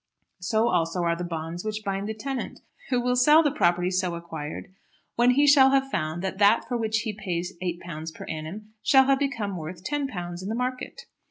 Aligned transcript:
So 0.39 0.67
also 0.69 1.03
are 1.03 1.15
the 1.15 1.23
bonds 1.23 1.63
which 1.63 1.83
bind 1.83 2.09
the 2.09 2.15
tenant, 2.15 2.61
who 2.89 2.99
will 2.99 3.15
sell 3.15 3.43
the 3.43 3.51
property 3.51 3.91
so 3.91 4.15
acquired 4.15 4.73
when 5.15 5.29
he 5.29 5.45
shall 5.45 5.69
have 5.69 5.91
found 5.91 6.23
that 6.23 6.39
that 6.39 6.67
for 6.67 6.75
which 6.75 7.01
he 7.01 7.13
pays 7.13 7.53
£8 7.61 8.11
per 8.15 8.23
annum 8.25 8.73
shall 8.81 9.05
have 9.05 9.19
become 9.19 9.57
worth 9.57 9.83
£10 9.83 10.41
in 10.41 10.49
the 10.49 10.55
market. 10.55 11.03